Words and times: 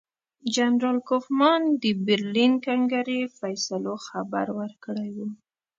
جنرال 0.55 0.97
کوفمان 1.09 1.61
د 1.81 1.85
برلین 2.07 2.53
کنګرې 2.67 3.19
فیصلو 3.37 3.93
خبر 4.07 4.45
ورکړی 4.59 5.09
وو. 5.15 5.27